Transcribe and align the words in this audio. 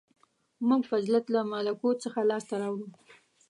•موږ 0.67 0.81
فضیلت 0.91 1.25
له 1.35 1.41
ملکوت 1.51 1.97
څخه 2.05 2.19
لاسته 2.29 2.53
راوړو. 2.61 2.87